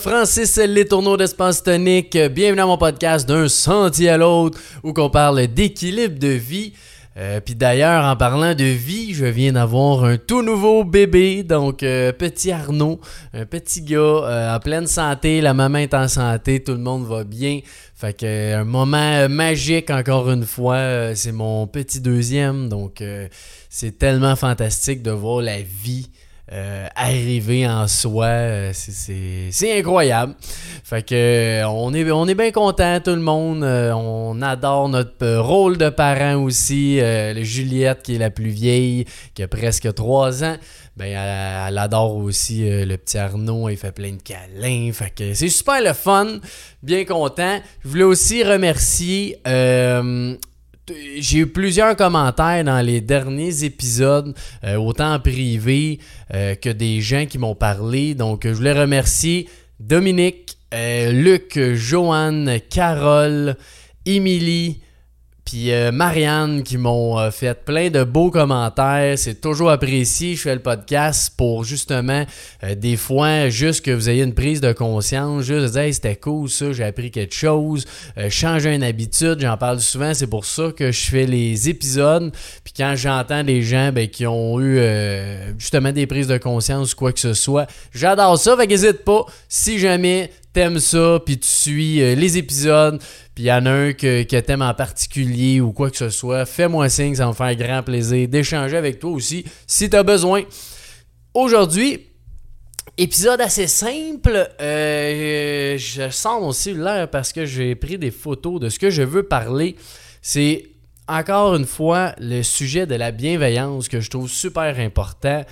[0.00, 2.16] Francis Letourneau d'Espace Tonique.
[2.16, 6.72] Bienvenue à mon podcast d'un sentier à l'autre où qu'on parle d'équilibre de vie.
[7.18, 11.82] Euh, Puis d'ailleurs, en parlant de vie, je viens d'avoir un tout nouveau bébé, donc
[11.82, 12.98] euh, petit Arnaud,
[13.34, 17.06] un petit gars euh, en pleine santé, la maman est en santé, tout le monde
[17.06, 17.60] va bien.
[17.94, 23.04] Fait que un moment magique encore une fois, c'est mon petit deuxième, donc
[23.68, 26.08] c'est tellement fantastique de voir la vie
[26.52, 30.34] euh, arriver en soi, euh, c'est- incroyable.
[30.82, 33.62] Fait que euh, on est, bien content tout le monde.
[33.62, 37.00] on adore notre rôle de parent aussi.
[37.42, 39.04] Juliette qui est la plus vieille,
[39.34, 40.56] qui a presque 3 ans.
[40.96, 44.90] Ben, elle, adore aussi le petit Arnaud, il fait plein de câlins.
[44.92, 46.40] Fait que c'est super le fun,
[46.82, 47.60] bien content.
[47.84, 49.38] Je voulais aussi remercier
[51.18, 55.98] j'ai eu plusieurs commentaires dans les derniers épisodes, euh, autant en privé
[56.34, 58.14] euh, que des gens qui m'ont parlé.
[58.14, 63.56] Donc, je voulais remercier Dominique, euh, Luc, Joanne, Carole,
[64.06, 64.80] Émilie,
[65.50, 69.18] puis euh, Marianne qui m'ont euh, fait plein de beaux commentaires.
[69.18, 70.36] C'est toujours apprécié.
[70.36, 72.24] Je fais le podcast pour justement,
[72.62, 76.48] euh, des fois, juste que vous ayez une prise de conscience, juste dire c'était cool
[76.48, 77.84] ça, j'ai appris quelque chose,
[78.28, 79.38] changer une habitude.
[79.40, 80.14] J'en parle souvent.
[80.14, 82.32] C'est pour ça que je fais les épisodes.
[82.62, 84.80] Puis quand j'entends des gens ben, qui ont eu
[85.58, 88.56] justement des prises de conscience ou quoi que ce soit, j'adore ça.
[88.56, 89.26] Fait qu'hésite pas.
[89.48, 93.00] Si jamais t'aimes ça, puis tu suis les épisodes,
[93.40, 96.44] il y en a un que, que t'aimes en particulier ou quoi que ce soit,
[96.44, 100.42] fais-moi signe, ça va me faire grand plaisir d'échanger avec toi aussi si t'as besoin.
[101.32, 102.06] Aujourd'hui,
[102.98, 104.48] épisode assez simple.
[104.60, 109.02] euh, je sors mon cellulaire parce que j'ai pris des photos de ce que je
[109.02, 109.76] veux parler.
[110.20, 110.66] C'est
[111.08, 115.44] encore une fois le sujet de la bienveillance que je trouve super important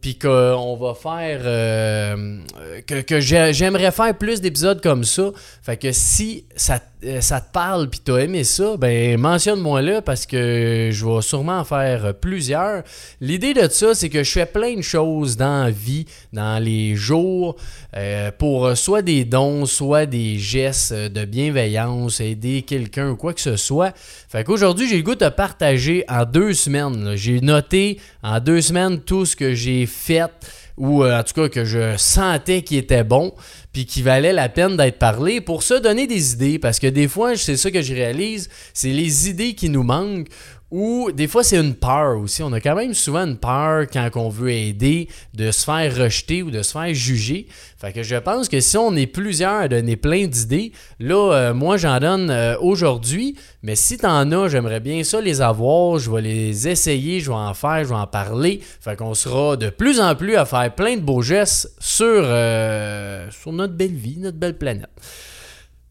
[0.00, 2.38] puis qu'on va faire euh,
[2.86, 5.30] que, que j'ai- j'aimerais faire plus d'épisodes comme ça.
[5.62, 6.80] Fait que si ça,
[7.20, 11.58] ça te parle puis t'as aimé ça, ben mentionne-moi là parce que je vais sûrement
[11.58, 12.82] en faire plusieurs.
[13.20, 16.94] L'idée de ça, c'est que je fais plein de choses dans la vie, dans les
[16.94, 17.56] jours,
[17.96, 23.16] euh, pour euh, soit des dons, soit des gestes euh, de bienveillance, aider quelqu'un ou
[23.16, 23.92] quoi que ce soit.
[24.28, 27.14] Fait qu'aujourd'hui, j'ai le goût de partager en deux semaines.
[27.16, 30.30] J'ai noté en deux semaines tout ce que j'ai fait
[30.76, 33.34] ou euh, en tout cas que je sentais qui était bon
[33.72, 36.58] puis qui valait la peine d'être parlé pour se donner des idées.
[36.58, 40.28] Parce que des fois c'est ça que je réalise c'est les idées qui nous manquent
[40.72, 42.42] ou des fois c'est une peur aussi.
[42.42, 46.42] On a quand même souvent une peur quand on veut aider de se faire rejeter
[46.42, 47.46] ou de se faire juger.
[47.76, 51.54] Fait que je pense que si on est plusieurs à donner plein d'idées là euh,
[51.54, 53.36] moi j'en donne euh, aujourd'hui.
[53.62, 55.98] Mais si t'en as j'aimerais bien ça les avoir.
[55.98, 58.60] Je vais les essayer je vais en faire je vais en parler.
[58.80, 63.28] Fait qu'on sera de plus en plus à faire plein de beaux gestes sur, euh,
[63.30, 64.88] sur notre belle vie, notre belle planète.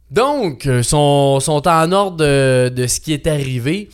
[0.10, 3.88] Donc, sont, sont en ordre de, de ce qui est arrivé.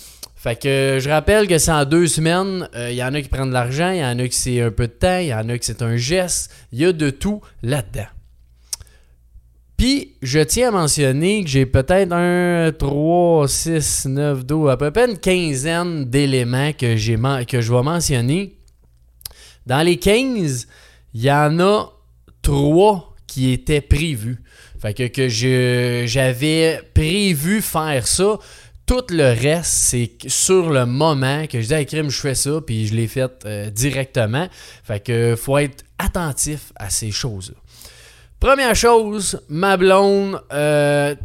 [0.47, 2.69] Fait que euh, je rappelle que c'est en deux semaines.
[2.73, 4.71] Il y en a qui prennent de l'argent, il y en a qui c'est un
[4.71, 6.53] peu de temps, il y en a qui c'est un geste.
[6.71, 8.07] Il y a de tout là-dedans.
[9.75, 14.89] Puis, je tiens à mentionner que j'ai peut-être un 3, 6, 9, 12, à peu
[14.89, 16.95] près une quinzaine d'éléments que,
[17.43, 18.55] que je vais mentionner.
[19.65, 20.65] Dans les 15,
[21.13, 21.91] il y en a
[22.41, 24.41] 3 qui étaient prévus.
[24.79, 25.27] Fait que,
[26.07, 28.39] j'avais prévu faire ça.
[28.87, 32.61] Tout le reste, c'est sur le moment que je dis à crime, je fais ça,
[32.65, 34.47] puis je l'ai fait euh, directement.
[34.81, 37.57] Fait que faut être attentif à ces choses-là.
[38.39, 41.15] Première chose, ma blonde, euh,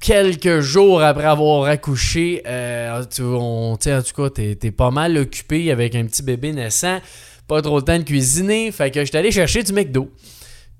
[0.00, 3.88] quelques jours après avoir accouché, euh, tu, on, en tout
[4.22, 7.00] cas, t'es, pas mal occupé avec un petit bébé naissant,
[7.46, 10.10] pas trop le temps de cuisiner, fait que j'étais allé chercher du McDo.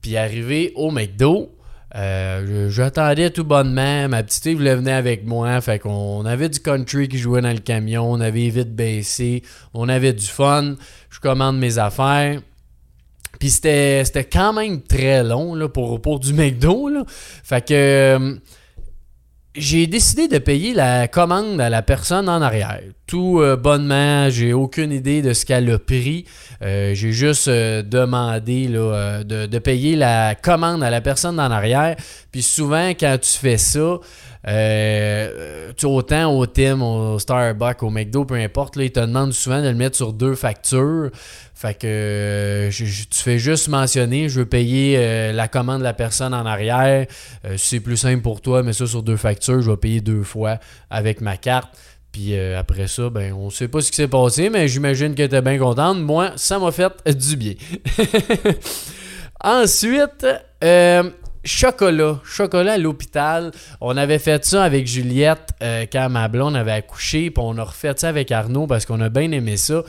[0.03, 1.53] Puis arrivé au McDo,
[1.95, 7.09] euh, j'attendais tout bonnement, ma petite voulait venir avec moi, fait qu'on avait du country
[7.09, 9.43] qui jouait dans le camion, on avait vite baissé,
[9.73, 10.75] on avait du fun,
[11.09, 12.41] je commande mes affaires.
[13.39, 16.89] Puis c'était, c'était quand même très long là, pour, pour du McDo.
[16.89, 17.05] Là.
[17.07, 18.37] Fait que euh,
[19.59, 22.81] j'ai décidé de payer la commande à la personne en arrière.
[23.07, 26.25] Tout euh, bonnement, j'ai aucune idée de ce qu'elle a pris.
[26.63, 31.51] Euh, j'ai juste euh, demandé là, de, de payer la commande à la personne en
[31.51, 31.97] arrière.
[32.31, 33.99] Puis souvent, quand tu fais ça,
[34.47, 39.33] euh, tu autant au Tim, au Starbucks, au McDo, peu importe, là, ils te demandent
[39.33, 41.11] souvent de le mettre sur deux factures.
[41.55, 45.95] Fait que euh, tu fais juste mentionner, je veux payer euh, la commande de la
[45.95, 47.07] personne en arrière.
[47.57, 50.59] C'est plus simple pour toi, mais ça sur deux factures, je vais payer deux fois
[50.91, 51.77] avec ma carte.
[52.13, 55.35] Puis après ça, ben on sait pas ce qui s'est passé, mais j'imagine que tu
[55.35, 55.99] es bien contente.
[55.99, 57.55] Moi, ça m'a fait du bien.
[59.43, 60.27] Ensuite,
[60.65, 61.11] euh,
[61.49, 62.21] chocolat.
[62.25, 63.51] Chocolat à l'hôpital.
[63.81, 67.31] On avait fait ça avec Juliette euh, quand ma avait accouché.
[67.31, 69.83] Puis on a refait ça avec Arnaud parce qu'on a bien aimé ça.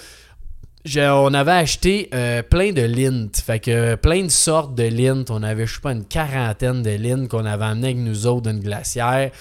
[0.96, 3.30] on avait acheté euh, plein de lint.
[3.34, 5.26] Fait que plein de sortes de lint.
[5.30, 8.50] On avait, je sais pas, une quarantaine de lint qu'on avait amené avec nous autres
[8.50, 9.32] d'une glacière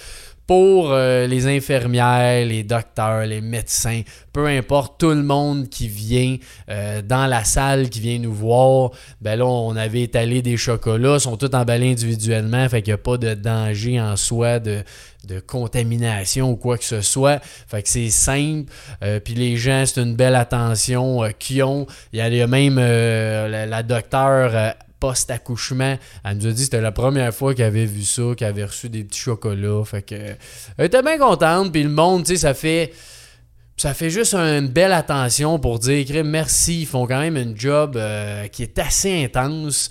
[0.49, 4.01] pour euh, les infirmières, les docteurs, les médecins,
[4.33, 6.39] peu importe, tout le monde qui vient
[6.71, 11.19] euh, dans la salle, qui vient nous voir, ben là, on avait étalé des chocolats,
[11.19, 14.83] sont tous emballés individuellement, fait qu'il n'y a pas de danger en soi de,
[15.47, 17.43] contamination ou quoi que ce soit.
[17.43, 18.73] Fait que c'est simple.
[19.03, 21.87] Euh, puis les gens, c'est une belle attention qu'ils ont.
[22.15, 25.99] Il y a même la, la docteure post-accouchement.
[26.25, 28.65] Elle nous a dit que c'était la première fois qu'elle avait vu ça, qu'elle avait
[28.65, 29.85] reçu des petits chocolats.
[29.85, 31.73] Fait que elle était bien contente.
[31.73, 32.93] Puis le monde, ça fait.
[33.77, 36.81] Ça fait juste une belle attention pour dire merci.
[36.81, 39.89] Ils font quand même un job euh, qui est assez intense,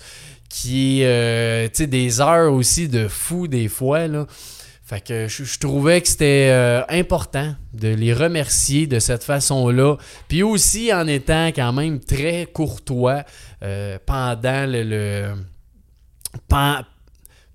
[0.50, 4.06] qui est euh, des heures aussi de fou des fois.
[4.06, 4.26] Là.
[4.88, 9.98] Fait que je, trouvais que c'était euh, important de les remercier de cette façon-là.
[10.28, 13.22] Puis aussi en étant quand même très courtois
[13.62, 15.34] euh, pendant le,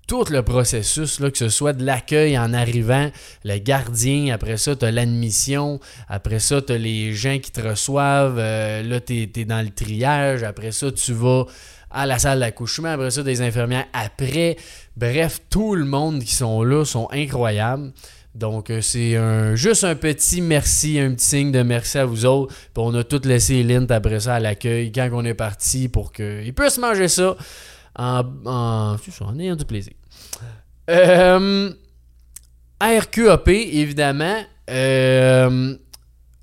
[0.06, 3.10] tout le processus, là, que ce soit de l'accueil en arrivant,
[3.44, 7.60] le gardien, après ça, tu as l'admission, après ça, tu as les gens qui te
[7.60, 11.46] reçoivent, euh, là, tu es, dans le triage, après ça, tu vas
[11.94, 14.56] à la salle d'accouchement, après ça, des infirmières après.
[14.96, 17.92] Bref, tout le monde qui sont là sont incroyables.
[18.34, 22.26] Donc, euh, c'est un, juste un petit merci, un petit signe de merci à vous
[22.26, 22.52] autres.
[22.76, 26.52] On a tout laissé Lint après ça à l'accueil quand on est parti pour qu'il
[26.52, 27.36] puisse manger ça
[27.96, 29.94] en, en, en ayant du plaisir.
[30.90, 31.70] Euh,
[32.82, 34.42] RQAP, évidemment.
[34.68, 35.76] Euh,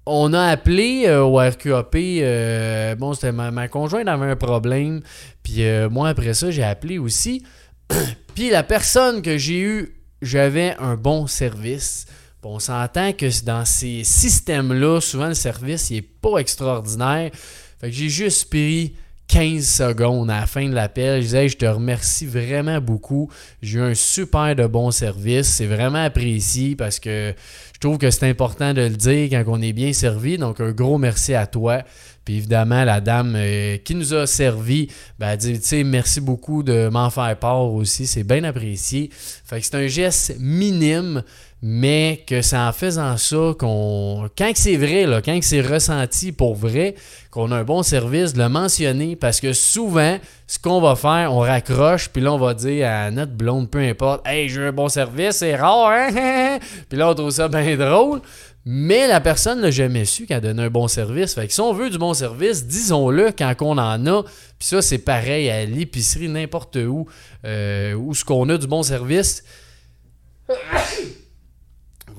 [0.05, 1.95] on a appelé euh, au RQAP.
[1.95, 5.01] Euh, bon, c'était ma, ma, conjointe avait un problème.
[5.43, 7.43] Puis euh, moi, après ça, j'ai appelé aussi.
[8.35, 12.05] puis la personne que j'ai eu, j'avais un bon service.
[12.43, 17.31] on s'entend que dans ces systèmes-là, souvent le service, n'est pas extraordinaire.
[17.79, 18.95] Fait que j'ai juste pris
[19.31, 21.21] 15 secondes à la fin de l'appel.
[21.21, 23.31] Je disais, je te remercie vraiment beaucoup.
[23.61, 25.47] J'ai eu un super de bon service.
[25.47, 27.33] C'est vraiment apprécié parce que
[27.73, 30.37] je trouve que c'est important de le dire quand on est bien servi.
[30.37, 31.81] Donc, un gros merci à toi.
[32.25, 36.19] Puis évidemment, la dame euh, qui nous a servi, ben, elle dit, tu sais, merci
[36.19, 38.07] beaucoup de m'en faire part aussi.
[38.07, 39.09] C'est bien apprécié.
[39.13, 41.23] Fait que c'est un geste minime,
[41.63, 44.27] mais que c'est en faisant ça qu'on.
[44.35, 46.95] Quand c'est vrai, là, quand c'est ressenti pour vrai,
[47.29, 50.17] qu'on a un bon service, de le mentionner, parce que souvent,
[50.47, 53.79] ce qu'on va faire, on raccroche, puis là, on va dire à notre blonde, peu
[53.79, 56.57] importe, Hey, j'ai un bon service, c'est rare, hein?
[56.89, 58.21] puis là, on trouve ça bien drôle.
[58.65, 61.33] Mais la personne n'a jamais su qu'elle donne un bon service.
[61.33, 64.23] Fait que si on veut du bon service, disons-le quand on en a.
[64.23, 67.07] Puis ça, c'est pareil à l'épicerie, n'importe où,
[67.43, 69.43] euh, où ce qu'on a du bon service.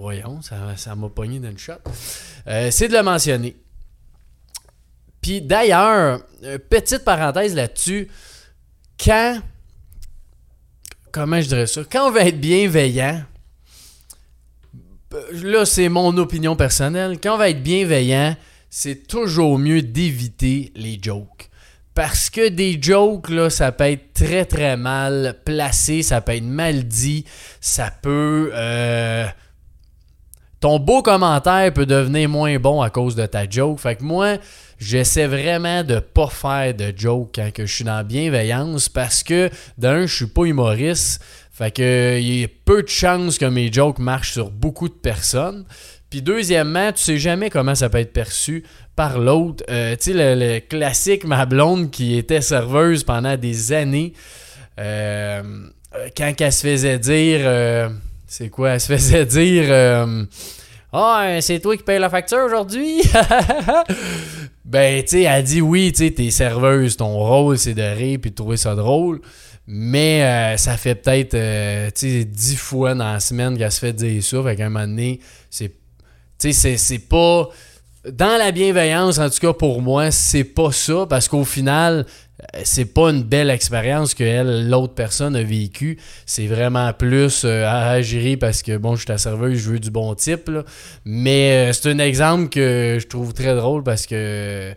[0.03, 1.75] Voyons, ça m'a pogné d'une shot.
[2.49, 3.55] Euh, c'est de le mentionner.
[5.21, 6.23] Puis d'ailleurs,
[6.69, 8.09] petite parenthèse là-dessus,
[8.99, 9.41] quand.
[11.13, 11.83] Comment je dirais ça?
[11.89, 13.23] Quand on va être bienveillant,
[15.35, 18.35] là c'est mon opinion personnelle, quand on va être bienveillant,
[18.71, 21.49] c'est toujours mieux d'éviter les jokes.
[21.95, 26.43] Parce que des jokes, là, ça peut être très très mal placé, ça peut être
[26.43, 27.25] mal dit,
[27.61, 28.51] ça peut.
[28.53, 29.29] Euh,
[30.63, 33.81] ton beau commentaire peut devenir moins bon à cause de ta joke.
[33.81, 34.39] Fait que moi,
[34.79, 39.51] j'essaie vraiment de pas faire de joke quand je suis dans la bienveillance parce que
[39.77, 41.21] d'un, je suis pas humoriste.
[41.53, 44.95] Fait que il y a peu de chances que mes jokes marchent sur beaucoup de
[44.95, 45.65] personnes.
[46.11, 48.63] Puis deuxièmement, tu sais jamais comment ça peut être perçu
[48.95, 49.65] par l'autre.
[49.69, 54.13] Euh, tu sais, le, classique ma blonde qui était serveuse pendant des années,
[54.79, 55.43] euh,
[56.17, 57.89] quand elle se faisait dire euh,
[58.33, 58.71] c'est quoi?
[58.71, 59.67] Elle se faisait dire
[60.91, 63.03] Ah, c'est toi qui paye la facture aujourd'hui?
[64.65, 68.19] ben, tu sais, elle dit oui, tu sais, t'es serveuse, ton rôle c'est de rire
[68.23, 69.21] puis de trouver ça drôle.
[69.67, 71.91] Mais euh, ça fait peut-être euh,
[72.25, 74.43] dix fois dans la semaine qu'elle se fait dire ça.
[74.43, 75.21] Fait qu'à un moment donné,
[75.51, 75.73] c'est.
[76.39, 77.51] C'est pas.
[78.11, 81.07] Dans la bienveillance, en tout cas pour moi, c'est pas ça.
[81.07, 82.07] Parce qu'au final,
[82.65, 85.99] c'est pas une belle expérience que l'autre personne a vécue.
[86.27, 89.79] C'est vraiment plus euh, à agir parce que bon, je suis ta serveuse, je veux
[89.79, 90.51] du bon type.
[91.05, 94.75] Mais euh, c'est un exemple que je trouve très drôle parce que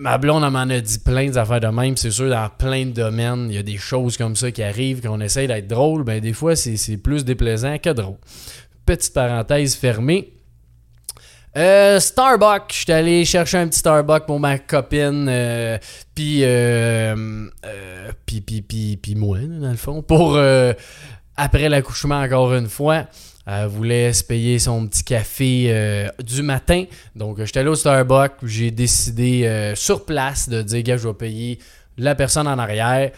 [0.00, 1.96] ma blonde m'en a dit plein d'affaires de même.
[1.96, 5.02] C'est sûr, dans plein de domaines, il y a des choses comme ça qui arrivent,
[5.02, 6.04] qu'on essaye d'être drôle.
[6.04, 8.16] Ben, des fois, c'est plus déplaisant que drôle.
[8.84, 10.35] Petite parenthèse fermée.
[11.56, 15.78] Euh, Starbucks, j'étais allé chercher un petit Starbucks pour ma copine, euh,
[16.14, 20.74] puis, euh, euh, puis, moi, dans le fond, pour euh,
[21.34, 23.06] après l'accouchement encore une fois.
[23.46, 26.84] Elle voulait se payer son petit café du matin.
[27.14, 28.38] Donc, j'étais allé au Starbucks.
[28.42, 31.58] J'ai décidé sur place de dire, gars, je vais payer
[31.96, 33.12] la personne en arrière.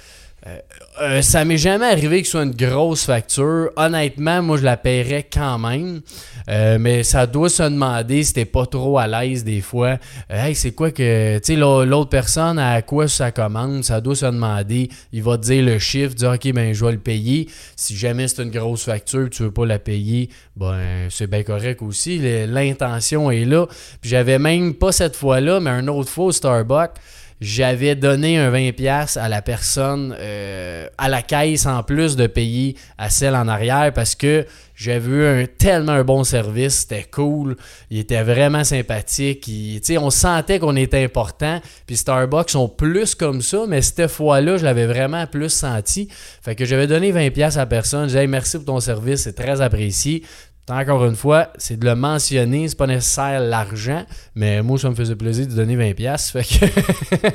[0.46, 0.56] Euh,
[1.02, 3.70] euh, ça m'est jamais arrivé que ce soit une grosse facture.
[3.76, 6.00] Honnêtement, moi, je la paierais quand même.
[6.48, 9.98] Euh, mais ça doit se demander si t'es pas trop à l'aise des fois.
[10.30, 11.38] Euh, hey, c'est quoi que.
[11.38, 14.88] Tu sais, l'au- l'autre personne, à quoi ça commande, ça doit se demander.
[15.12, 17.48] Il va te dire le chiffre, dire, OK, ben, je vais le payer.
[17.76, 21.82] Si jamais c'est une grosse facture, tu veux pas la payer, ben, c'est bien correct
[21.82, 22.20] aussi.
[22.46, 23.66] L'intention est là.
[24.00, 26.94] Puis j'avais même pas cette fois-là, mais un autre fois au Starbucks
[27.40, 32.76] j'avais donné un 20$ à la personne euh, à la caisse en plus de payer
[32.96, 34.44] à celle en arrière parce que
[34.78, 37.56] j'avais eu un, tellement un bon service, c'était cool,
[37.90, 39.50] il était vraiment sympathique,
[39.98, 44.64] on sentait qu'on était important, puis Starbucks sont plus comme ça, mais cette fois-là, je
[44.64, 46.08] l'avais vraiment plus senti.
[46.42, 49.32] Fait que j'avais donné 20$ à la personne, disais Hey, merci pour ton service, c'est
[49.32, 50.22] très apprécié.
[50.68, 54.94] Encore une fois, c'est de le mentionner, c'est pas nécessaire l'argent, mais moi, ça me
[54.94, 55.94] faisait plaisir de donner 20$.
[55.94, 57.26] pièces Fait que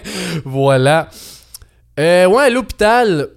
[0.45, 1.09] voilà.
[1.99, 3.29] Euh, ouais, l'hôpital,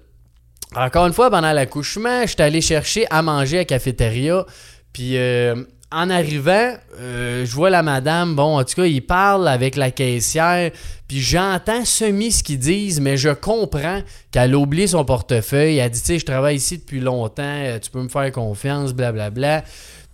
[0.75, 4.45] encore une fois, pendant l'accouchement, j'étais allé chercher à manger à la cafétéria.
[4.93, 5.55] Puis euh,
[5.91, 9.89] en arrivant, euh, je vois la madame, bon, en tout cas, il parle avec la
[9.89, 10.71] caissière.
[11.07, 14.01] Puis j'entends semi ce qu'ils disent, mais je comprends
[14.31, 15.77] qu'elle a oublié son portefeuille.
[15.77, 18.93] Elle dit, tu sais, je travaille ici depuis longtemps, euh, tu peux me faire confiance,
[18.93, 19.63] blablabla.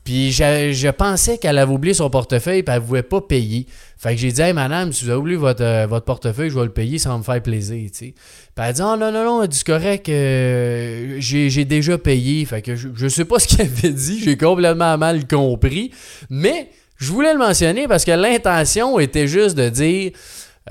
[0.03, 3.65] Puis je, je pensais qu'elle avait oublié son portefeuille et elle ne pouvait pas payer.
[3.97, 6.59] Fait que j'ai dit, hey madame, si vous avez oublié votre, euh, votre portefeuille, je
[6.59, 7.89] vais le payer, va me faire plaisir.
[7.97, 8.13] Puis
[8.57, 12.43] elle a dit, oh non, non, non, c'est correct, euh, j'ai déjà payé.
[12.43, 15.91] Fait que je, je sais pas ce qu'elle avait dit, j'ai complètement mal compris.
[16.29, 20.11] Mais je voulais le mentionner parce que l'intention était juste de dire.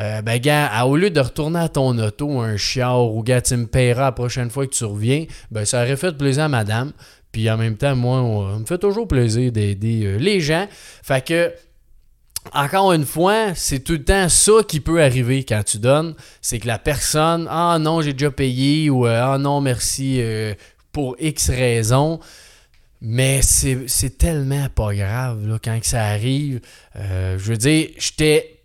[0.01, 3.55] Euh, ben, gars, au lieu de retourner à ton auto, un chiard, ou gars, tu
[3.59, 6.93] me paieras la prochaine fois que tu reviens, ben, ça aurait fait plaisir à madame.
[7.33, 10.69] Puis en même temps, moi, on, me fait toujours plaisir d'aider euh, les gens.
[11.03, 11.53] Fait que,
[12.53, 16.15] encore une fois, c'est tout le temps ça qui peut arriver quand tu donnes.
[16.43, 20.55] C'est que la personne, ah non, j'ai déjà payé, ou euh, ah non, merci euh,
[20.93, 22.21] pour X raison.
[23.01, 26.61] Mais c'est tellement pas grave là, quand que ça arrive.
[26.95, 28.61] Je veux dire, j'étais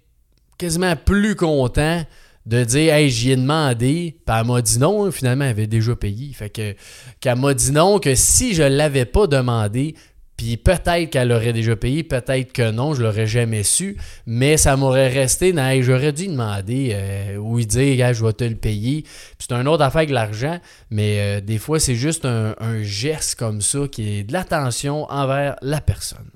[0.59, 2.03] quasiment plus content
[2.47, 4.15] de dire Hey, j'y ai demandé.
[4.25, 6.33] Puis elle m'a dit non, finalement, elle avait déjà payé.
[6.33, 6.73] Fait que
[7.19, 9.95] qu'elle m'a dit non, que si je l'avais pas demandé,
[10.37, 14.77] puis peut-être qu'elle aurait déjà payé, peut-être que non, je l'aurais jamais su, mais ça
[14.77, 19.03] m'aurait resté Hey, j'aurais dû demander euh, ou dire Gars, je vais te le payer.
[19.39, 23.35] C'est une autre affaire que l'argent, mais euh, des fois, c'est juste un, un geste
[23.35, 26.29] comme ça qui est de l'attention envers la personne.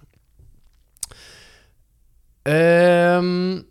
[2.47, 3.61] Euh.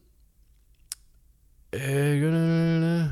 [1.75, 3.05] Euh,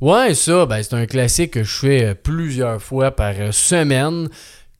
[0.00, 4.28] Ouais, ça, ben, c'est un classique que je fais euh, plusieurs fois par euh, semaine.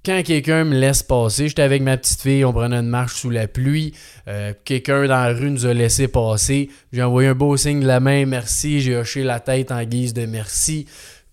[0.05, 3.31] Quand quelqu'un me laisse passer, j'étais avec ma petite fille, on prenait une marche sous
[3.31, 3.93] la pluie.
[4.29, 6.71] euh, quelqu'un dans la rue nous a laissé passer.
[6.93, 8.81] J'ai envoyé un beau signe de la main, merci.
[8.81, 10.87] J'ai hoché la tête en guise de merci.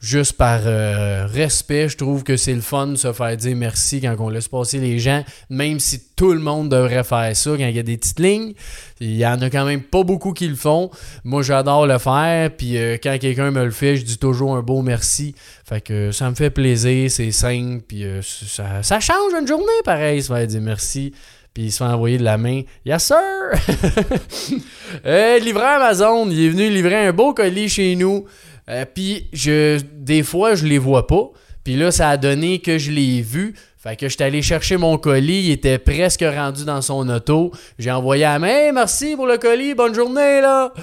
[0.05, 4.01] Juste par euh, respect, je trouve que c'est le fun de se faire dire merci
[4.01, 7.65] quand on laisse passer les gens, même si tout le monde devrait faire ça quand
[7.65, 8.53] il y a des petites lignes.
[8.99, 10.91] Il y en a quand même pas beaucoup qui le font.
[11.23, 14.61] Moi, j'adore le faire, puis euh, quand quelqu'un me le fait, je dis toujours un
[14.61, 15.33] beau merci.
[15.67, 20.21] Fait que ça me fait plaisir, c'est simple, puis euh, ça, change une journée pareil,
[20.21, 21.13] se faire dire merci
[21.55, 22.63] puis il se fait envoyer de la main.
[22.85, 23.15] Yes, sir!
[25.05, 28.25] euh, livreur Amazon, il est venu livrer un beau colis chez nous.
[28.69, 31.29] Euh, puis je, des fois, je les vois pas.
[31.63, 33.55] Puis là, ça a donné que je l'ai vu.
[33.77, 35.45] Fait que j'étais allé chercher mon colis.
[35.45, 37.51] Il était presque rendu dans son auto.
[37.77, 38.71] J'ai envoyé à main.
[38.71, 39.73] Merci pour le colis.
[39.75, 40.73] Bonne journée, là!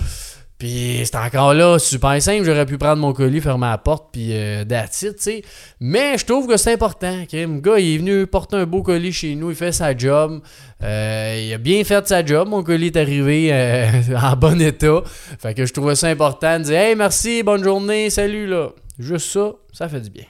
[0.62, 2.44] Puis c'est encore là, super simple.
[2.44, 5.42] J'aurais pu prendre mon colis, fermer la porte, puis euh, tu sais.
[5.80, 7.24] Mais je trouve que c'est important.
[7.32, 10.40] Le gars, il est venu porter un beau colis chez nous, il fait sa job.
[10.80, 12.46] Euh, il a bien fait sa job.
[12.46, 13.90] Mon colis est arrivé euh,
[14.22, 15.02] en bon état.
[15.40, 18.68] Fait que je trouvais ça important de dire Hey, merci, bonne journée, salut, là.
[19.00, 20.26] Juste ça, ça fait du bien.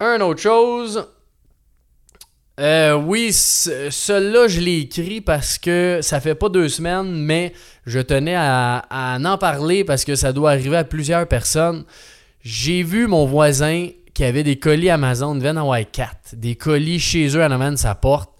[0.00, 1.06] Un autre chose.
[2.58, 7.52] Euh, oui, ce- celui-là, je l'ai écrit parce que ça fait pas deux semaines, mais
[7.86, 11.84] je tenais à, à en parler parce que ça doit arriver à plusieurs personnes.
[12.42, 16.34] J'ai vu mon voisin qui avait des colis Amazon, en avoir quatre.
[16.34, 18.30] Des colis chez eux en avant de sa porte.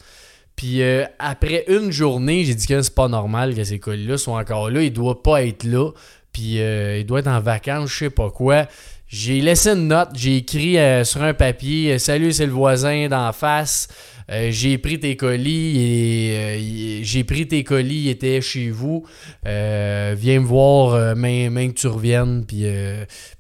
[0.57, 4.39] Puis euh, après une journée, j'ai dit que c'est pas normal que ces colis-là soient
[4.41, 4.83] encore là.
[4.83, 5.93] Il doit pas être là.
[6.33, 8.67] Puis euh, il doit être en vacances, je sais pas quoi.
[9.09, 13.33] J'ai laissé une note, j'ai écrit euh, sur un papier Salut, c'est le voisin d'en
[13.33, 13.89] face.
[14.29, 19.07] j'ai pris tes colis et j'ai pris tes colis, il était chez vous.
[19.45, 22.45] viens me voir, même, que tu reviennes.
[22.47, 22.65] Puis,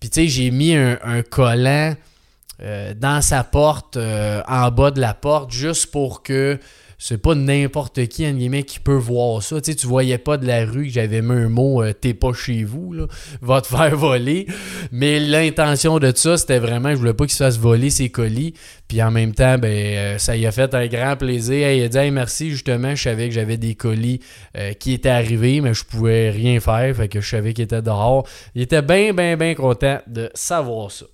[0.00, 1.94] puis tu sais, j'ai mis un, un collant
[2.96, 6.58] dans sa porte, en bas de la porte, juste pour que
[6.98, 9.60] c'est pas n'importe qui, en guillemets, qui peut voir ça.
[9.60, 12.12] Tu sais, tu voyais pas de la rue que j'avais mis un mot euh, t'es
[12.12, 13.06] pas chez vous, là,
[13.40, 14.46] va te faire voler.
[14.90, 18.54] Mais l'intention de ça, c'était vraiment, je voulais pas qu'il se fasse voler ses colis.
[18.88, 21.70] Puis en même temps, ben, euh, ça y a fait un grand plaisir.
[21.70, 24.20] il a dit merci, justement, je savais que j'avais des colis
[24.56, 26.96] euh, qui étaient arrivés, mais je pouvais rien faire.
[26.96, 28.26] Fait que je savais qu'il était dehors.
[28.54, 31.06] Il était bien, bien, bien content de savoir ça.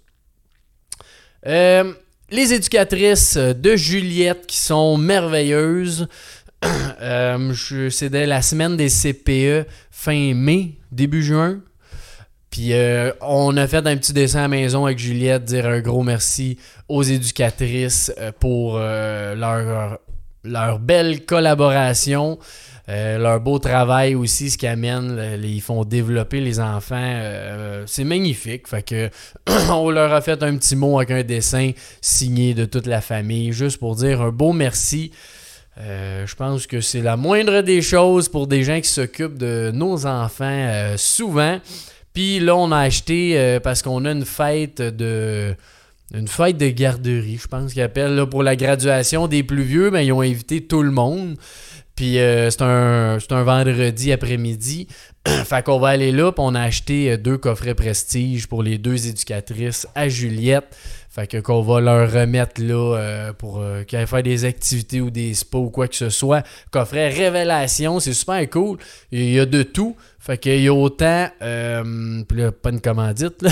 [1.47, 1.93] Euh,
[2.35, 6.09] les éducatrices de Juliette qui sont merveilleuses.
[7.03, 7.53] Euh,
[7.91, 11.61] C'était la semaine des CPE fin mai, début juin.
[12.49, 15.81] Puis euh, on a fait un petit dessin à la maison avec Juliette, dire un
[15.81, 16.57] gros merci
[16.89, 19.99] aux éducatrices euh, pour leur,
[20.43, 22.39] leur belle collaboration.
[22.89, 26.97] Euh, leur beau travail aussi, ce qui amène, ils font développer les enfants.
[27.01, 28.67] Euh, c'est magnifique.
[29.71, 31.71] On leur a fait un petit mot avec un dessin
[32.03, 35.13] signé de toute la famille, juste pour dire un beau merci.
[35.81, 39.71] Euh, je pense que c'est la moindre des choses pour des gens qui s'occupent de
[39.75, 41.59] nos enfants souvent.
[42.13, 45.57] Puis là, on a acheté parce qu'on a une fête de
[46.13, 50.01] une fête de garderie, je pense qu'ils appellent pour la graduation des plus vieux, ben,
[50.01, 51.37] ils ont invité tout le monde.
[51.95, 54.89] Puis euh, c'est un, vendredi après-midi.
[55.27, 58.79] fait qu'on va aller là, puis on a acheté euh, deux coffrets prestige pour les
[58.79, 60.77] deux éducatrices à Juliette.
[61.09, 65.35] Fait que qu'on va leur remettre là euh, pour qu'elles faire des activités ou des
[65.35, 66.43] spas ou quoi que ce soit.
[66.73, 68.79] Coffret révélation, c'est super cool.
[69.13, 69.97] Il y a de tout.
[70.25, 73.51] Fait qu'il y a autant, euh, là, pas une commandite, là.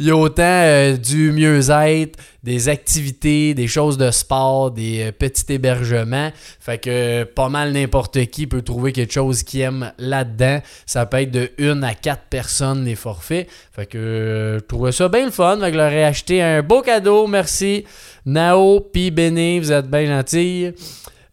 [0.00, 5.12] il y a autant euh, du mieux-être, des activités, des choses de sport, des euh,
[5.12, 6.32] petits hébergements.
[6.58, 10.60] Fait que pas mal n'importe qui peut trouver quelque chose qu'il aime là-dedans.
[10.86, 13.48] Ça peut être de une à quatre personnes les forfaits.
[13.70, 15.56] Fait que je trouvais ça bien le fun.
[15.60, 17.28] Fait que je leur ai acheté un beau cadeau.
[17.28, 17.84] Merci.
[18.26, 20.72] Nao, puis Béné, vous êtes bien gentils.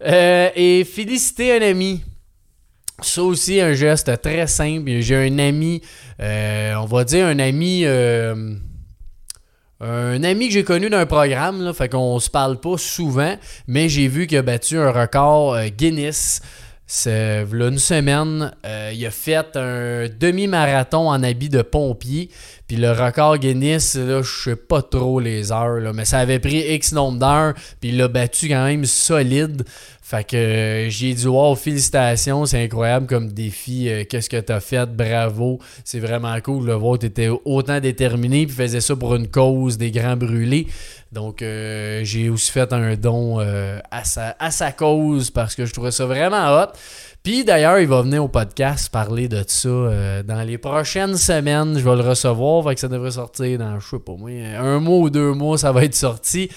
[0.06, 2.04] et féliciter un ami.
[3.04, 4.90] Ça aussi, un geste très simple.
[5.02, 5.82] J'ai un ami,
[6.20, 8.56] euh, on va dire un ami, euh,
[9.80, 13.88] un ami que j'ai connu d'un programme, là, fait qu'on se parle pas souvent, mais
[13.88, 16.42] j'ai vu qu'il a battu un record euh, Guinness.
[16.88, 18.54] C'est une semaine,
[18.94, 22.30] il a fait un demi-marathon en habit de pompier.
[22.68, 26.40] Puis le record Guinness, là, je sais pas trop les heures, là, mais ça avait
[26.40, 27.54] pris X nombre d'heures.
[27.80, 29.64] Puis il l'a battu quand même solide.
[30.02, 33.90] Fait que euh, j'ai dit wow, félicitations, c'est incroyable comme défi.
[33.90, 34.86] Euh, qu'est-ce que t'as fait?
[34.86, 35.60] Bravo.
[35.84, 36.98] C'est vraiment cool de voir.
[36.98, 40.68] T'étais autant déterminé puis faisais ça pour une cause des grands brûlés.
[41.12, 45.74] Donc euh, j'ai aussi fait un don à, sa, à sa cause parce que je
[45.74, 46.72] trouvais ça vraiment hot.
[47.28, 51.78] Puis d'ailleurs, il va venir au podcast parler de ça dans les prochaines semaines.
[51.78, 54.80] Je vais le recevoir, fait que ça devrait sortir dans, je sais pas moi, un
[54.80, 56.50] mois ou deux mois, ça va être sorti.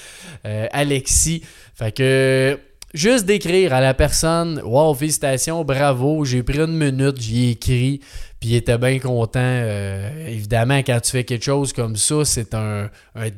[0.44, 1.42] Alexis.
[1.74, 2.56] Fait que
[2.92, 8.00] Juste d'écrire à la personne Wow, félicitations, bravo, j'ai pris une minute, j'y ai écrit,
[8.40, 9.38] puis il était bien content.
[9.40, 12.90] Euh, évidemment, quand tu fais quelque chose comme ça, c'est un,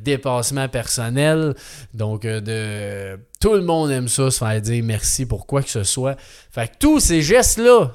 [0.03, 1.53] dépassement personnel.
[1.93, 5.69] Donc, euh, de tout le monde aime ça, se faire dire merci pour quoi que
[5.69, 6.15] ce soit.
[6.49, 7.91] Fait que tous ces gestes-là,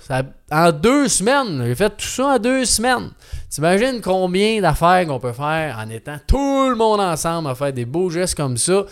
[0.53, 3.11] en deux semaines, j'ai fait tout ça en deux semaines.
[3.51, 7.85] T'imagines combien d'affaires qu'on peut faire en étant tout le monde ensemble à faire des
[7.85, 8.85] beaux gestes comme ça.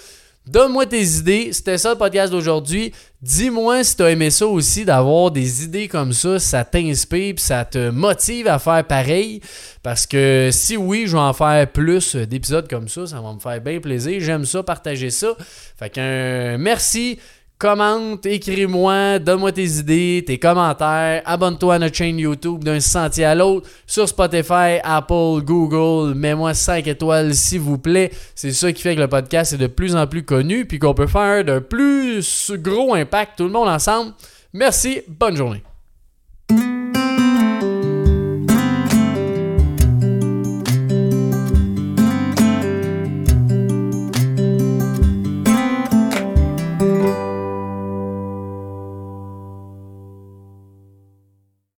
[0.47, 1.53] Donne-moi tes idées.
[1.53, 2.93] C'était ça le podcast d'aujourd'hui.
[3.21, 7.39] Dis-moi si tu as aimé ça aussi, d'avoir des idées comme ça, ça t'inspire et
[7.39, 9.41] ça te motive à faire pareil.
[9.83, 13.41] Parce que si oui, je vais en faire plus d'épisodes comme ça, ça va me
[13.41, 14.21] faire bien plaisir.
[14.21, 15.35] J'aime ça, partager ça.
[15.77, 17.19] Fait qu'un merci.
[17.59, 23.35] Commente, écris-moi, donne-moi tes idées, tes commentaires, abonne-toi à notre chaîne YouTube d'un sentier à
[23.35, 28.11] l'autre, sur Spotify, Apple, Google, mets-moi 5 étoiles s'il vous plaît.
[28.35, 30.93] C'est ça qui fait que le podcast est de plus en plus connu, puis qu'on
[30.93, 34.13] peut faire de plus gros impact tout le monde ensemble.
[34.53, 35.63] Merci, bonne journée.